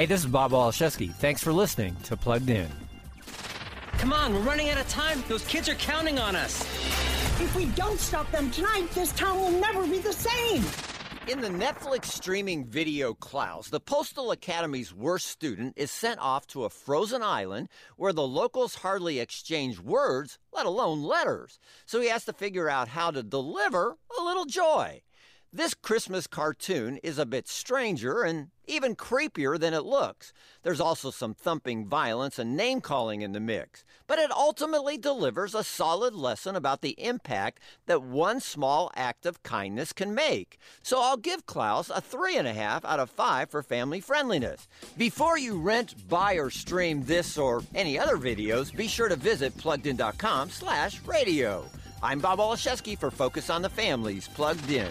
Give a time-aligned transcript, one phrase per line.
[0.00, 1.12] Hey, this is Bob Waliszewski.
[1.12, 2.70] Thanks for listening to Plugged In.
[3.98, 5.22] Come on, we're running out of time.
[5.28, 6.62] Those kids are counting on us.
[7.38, 10.64] If we don't stop them tonight, this town will never be the same.
[11.28, 16.64] In the Netflix streaming video Klaus, the Postal Academy's worst student is sent off to
[16.64, 21.58] a frozen island where the locals hardly exchange words, let alone letters.
[21.84, 25.02] So he has to figure out how to deliver a little joy.
[25.52, 30.32] This Christmas cartoon is a bit stranger and even creepier than it looks.
[30.62, 35.56] There's also some thumping violence and name calling in the mix, but it ultimately delivers
[35.56, 40.56] a solid lesson about the impact that one small act of kindness can make.
[40.84, 44.68] So I'll give Klaus a three and a half out of five for family friendliness.
[44.96, 49.56] Before you rent, buy, or stream this or any other videos, be sure to visit
[49.56, 51.68] pluggedin.com slash radio.
[52.04, 54.88] I'm Bob Waliszewski for Focus on the Families Plugged In.